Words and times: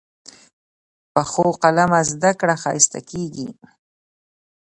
پخو 1.13 1.45
قلمه 1.61 1.99
زده 2.11 2.31
کړه 2.39 2.55
ښایسته 2.63 2.99
کېږي 3.09 3.47